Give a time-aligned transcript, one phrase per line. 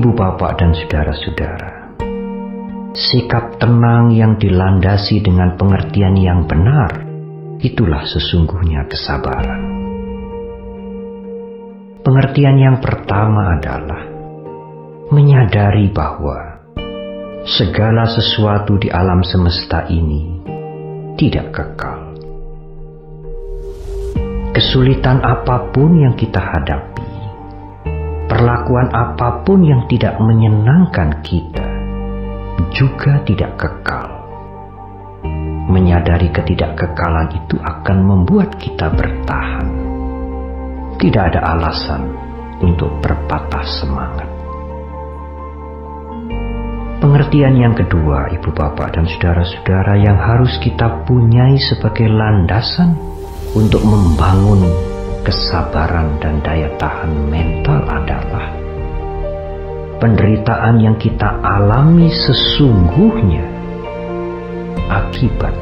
[0.00, 1.94] bapak dan saudara-saudara,
[2.94, 7.04] sikap tenang yang dilandasi dengan pengertian yang benar,
[7.62, 9.62] itulah sesungguhnya kesabaran.
[12.04, 14.04] Pengertian yang pertama adalah
[15.12, 16.60] menyadari bahwa
[17.44, 20.40] segala sesuatu di alam semesta ini
[21.20, 22.14] tidak kekal.
[24.54, 26.93] Kesulitan apa pun yang kita hadapi,
[28.44, 31.64] perlakuan apa pun yang tidak menyenangkan kita,
[32.76, 34.04] juga tidak kekal.
[35.72, 39.64] Menyadari ketidakkekalan itu akan membuat kita bertahan.
[41.00, 42.04] Tidak ada alasan
[42.60, 44.28] untuk berpatah semangat.
[47.00, 52.92] Pengertian yang kedua, ibu bapak dan saudara-saudara yang harus kita punyai sebagai landasan
[53.56, 54.92] untuk membangun
[55.24, 58.52] kesabaran dan daya tahan mental adalah
[59.98, 63.48] penderitaan yang kita alami sesungguhnya
[64.92, 65.56] akibat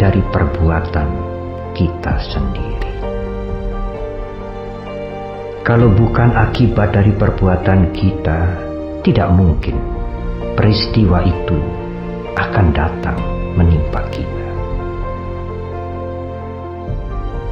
[0.00, 1.08] dari perbuatan
[1.76, 2.92] kita sendiri.
[5.68, 8.40] Kalau bukan akibat dari perbuatan kita,
[9.04, 9.76] tidak mungkin
[10.56, 11.60] peristiwa itu
[12.40, 13.20] akan datang
[13.52, 14.47] menimpa kita.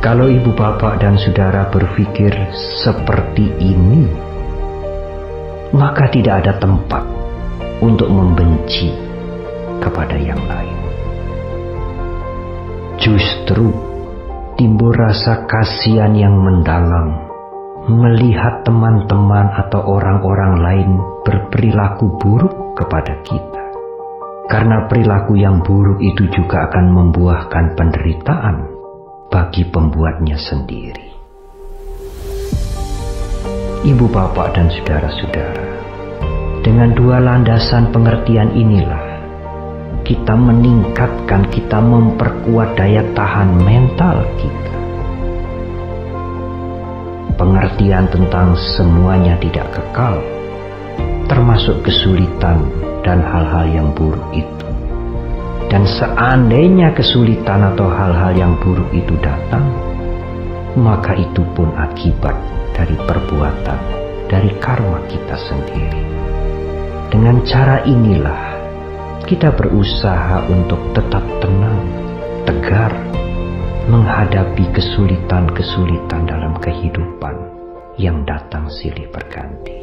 [0.00, 2.32] Kalau ibu bapak dan saudara berpikir
[2.80, 4.08] seperti ini,
[5.76, 7.04] maka tidak ada tempat
[7.84, 8.96] untuk membenci
[9.76, 10.78] kepada yang lain.
[12.96, 13.76] Justru
[14.56, 17.20] timbul rasa kasihan yang mendalam
[17.92, 20.90] melihat teman-teman atau orang-orang lain
[21.28, 23.64] berperilaku buruk kepada kita.
[24.48, 28.69] Karena perilaku yang buruk itu juga akan membuahkan penderitaan
[29.30, 31.06] bagi pembuatnya sendiri.
[33.86, 35.66] Ibu bapak dan saudara-saudara,
[36.66, 39.22] dengan dua landasan pengertian inilah
[40.02, 44.74] kita meningkatkan, kita memperkuat daya tahan mental kita.
[47.38, 50.18] Pengertian tentang semuanya tidak kekal,
[51.30, 52.66] termasuk kesulitan
[53.06, 54.69] dan hal-hal yang buruk itu
[55.70, 59.62] dan seandainya kesulitan atau hal-hal yang buruk itu datang,
[60.74, 62.34] maka itu pun akibat
[62.74, 63.80] dari perbuatan,
[64.26, 66.02] dari karma kita sendiri.
[67.10, 68.42] Dengan cara inilah
[69.30, 71.86] kita berusaha untuk tetap tenang,
[72.50, 72.90] tegar,
[73.86, 77.34] menghadapi kesulitan-kesulitan dalam kehidupan
[77.94, 79.78] yang datang silih berganti.